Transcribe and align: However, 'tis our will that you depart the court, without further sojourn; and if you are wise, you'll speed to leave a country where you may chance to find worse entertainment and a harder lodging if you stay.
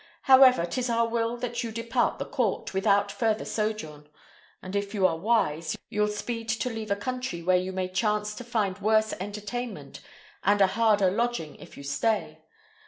However, 0.23 0.65
'tis 0.65 0.89
our 0.89 1.07
will 1.07 1.37
that 1.37 1.63
you 1.63 1.71
depart 1.71 2.17
the 2.17 2.25
court, 2.25 2.73
without 2.73 3.11
further 3.11 3.45
sojourn; 3.45 4.09
and 4.59 4.75
if 4.75 4.95
you 4.95 5.05
are 5.05 5.15
wise, 5.19 5.77
you'll 5.91 6.07
speed 6.07 6.49
to 6.49 6.71
leave 6.71 6.89
a 6.89 6.95
country 6.95 7.43
where 7.43 7.55
you 7.59 7.71
may 7.71 7.87
chance 7.87 8.33
to 8.33 8.43
find 8.43 8.79
worse 8.79 9.13
entertainment 9.19 10.01
and 10.43 10.59
a 10.59 10.65
harder 10.65 11.11
lodging 11.11 11.55
if 11.57 11.77
you 11.77 11.83
stay. 11.83 12.39